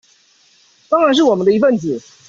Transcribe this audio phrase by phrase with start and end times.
[0.89, 2.01] 當然是我們的一分子